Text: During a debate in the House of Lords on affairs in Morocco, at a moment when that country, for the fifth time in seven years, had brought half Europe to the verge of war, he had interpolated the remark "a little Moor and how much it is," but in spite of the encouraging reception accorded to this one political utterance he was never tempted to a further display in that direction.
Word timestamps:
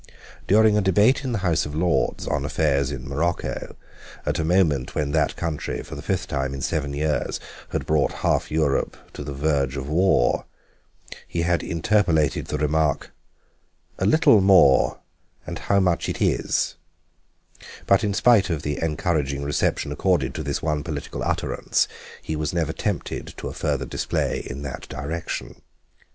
During 0.47 0.75
a 0.75 0.81
debate 0.81 1.23
in 1.23 1.31
the 1.31 1.37
House 1.45 1.63
of 1.67 1.75
Lords 1.75 2.25
on 2.25 2.43
affairs 2.43 2.89
in 2.89 3.07
Morocco, 3.07 3.75
at 4.25 4.39
a 4.39 4.43
moment 4.43 4.95
when 4.95 5.11
that 5.11 5.35
country, 5.35 5.83
for 5.83 5.93
the 5.93 6.01
fifth 6.01 6.27
time 6.27 6.55
in 6.55 6.61
seven 6.61 6.91
years, 6.93 7.39
had 7.69 7.85
brought 7.85 8.11
half 8.25 8.49
Europe 8.49 8.97
to 9.13 9.23
the 9.23 9.31
verge 9.31 9.77
of 9.77 9.87
war, 9.87 10.45
he 11.27 11.43
had 11.43 11.61
interpolated 11.61 12.47
the 12.47 12.57
remark 12.57 13.11
"a 13.99 14.07
little 14.07 14.41
Moor 14.41 14.97
and 15.45 15.59
how 15.69 15.79
much 15.79 16.09
it 16.09 16.19
is," 16.19 16.77
but 17.85 18.03
in 18.03 18.15
spite 18.15 18.49
of 18.49 18.63
the 18.63 18.81
encouraging 18.81 19.43
reception 19.43 19.91
accorded 19.91 20.33
to 20.33 20.41
this 20.41 20.63
one 20.63 20.81
political 20.83 21.21
utterance 21.23 21.87
he 22.23 22.35
was 22.35 22.53
never 22.55 22.73
tempted 22.73 23.35
to 23.37 23.49
a 23.49 23.53
further 23.53 23.85
display 23.85 24.39
in 24.49 24.63
that 24.63 24.89
direction. 24.89 25.61